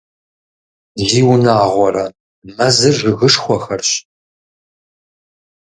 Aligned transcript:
Зиунагъуэрэ, 1.05 2.05
мэзыр 2.55 2.95
жыгышхуэхэращ! 2.99 3.89